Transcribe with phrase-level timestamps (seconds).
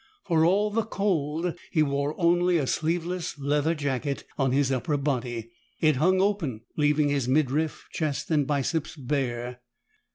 [0.25, 5.51] For all the cold, he wore only a sleeveless leather jacket on his upper body.
[5.79, 9.61] It hung open, leaving his midriff, chest and biceps bare.